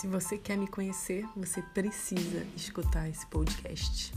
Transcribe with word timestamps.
Se 0.00 0.06
você 0.06 0.38
quer 0.38 0.56
me 0.56 0.66
conhecer, 0.66 1.26
você 1.36 1.60
precisa 1.60 2.46
escutar 2.56 3.06
esse 3.10 3.26
podcast. 3.26 4.14